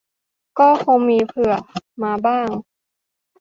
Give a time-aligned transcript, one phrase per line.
[0.59, 1.53] ก็คงมีเผื่อ
[2.03, 2.47] มาบ้าง